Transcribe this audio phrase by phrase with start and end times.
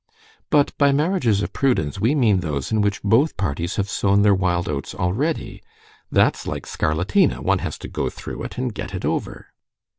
[0.49, 4.33] "But by marriages of prudence we mean those in which both parties have sown their
[4.33, 5.61] wild oats already.
[6.11, 9.53] That's like scarlatina—one has to go through it and get it over."